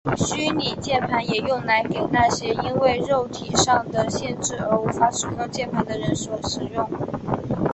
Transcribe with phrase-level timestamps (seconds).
[0.17, 6.89] 虚拟键盘也用来给那些因为肉体上的限制而无法使用键盘的人所使用。